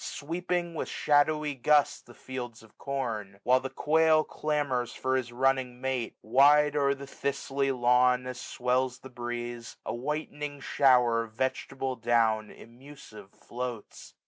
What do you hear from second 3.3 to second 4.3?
1655 While the quail